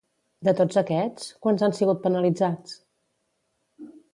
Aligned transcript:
De 0.47 0.53
tots 0.59 0.79
aquests, 0.81 1.27
quants 1.45 1.65
han 1.67 1.77
sigut 1.81 2.01
penalitzats? 2.07 2.77